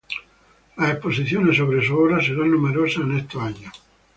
[0.77, 3.71] Las exposiciones sobre su obra serán numerosas en estos años.